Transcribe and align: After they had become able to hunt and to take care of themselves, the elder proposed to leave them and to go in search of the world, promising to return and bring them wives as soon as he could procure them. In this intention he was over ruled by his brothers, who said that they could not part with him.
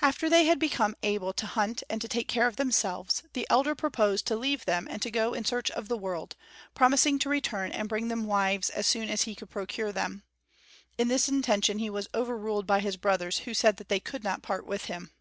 After 0.00 0.30
they 0.30 0.46
had 0.46 0.58
become 0.58 0.96
able 1.02 1.34
to 1.34 1.46
hunt 1.46 1.82
and 1.90 2.00
to 2.00 2.08
take 2.08 2.28
care 2.28 2.46
of 2.46 2.56
themselves, 2.56 3.24
the 3.34 3.46
elder 3.50 3.74
proposed 3.74 4.26
to 4.28 4.34
leave 4.36 4.64
them 4.64 4.88
and 4.90 5.02
to 5.02 5.10
go 5.10 5.34
in 5.34 5.44
search 5.44 5.70
of 5.72 5.86
the 5.86 5.98
world, 5.98 6.34
promising 6.74 7.18
to 7.18 7.28
return 7.28 7.70
and 7.70 7.86
bring 7.86 8.08
them 8.08 8.24
wives 8.24 8.70
as 8.70 8.86
soon 8.86 9.10
as 9.10 9.24
he 9.24 9.34
could 9.34 9.50
procure 9.50 9.92
them. 9.92 10.22
In 10.96 11.08
this 11.08 11.28
intention 11.28 11.78
he 11.78 11.90
was 11.90 12.08
over 12.14 12.38
ruled 12.38 12.66
by 12.66 12.80
his 12.80 12.96
brothers, 12.96 13.40
who 13.40 13.52
said 13.52 13.76
that 13.76 13.90
they 13.90 14.00
could 14.00 14.24
not 14.24 14.40
part 14.40 14.64
with 14.64 14.86
him. 14.86 15.12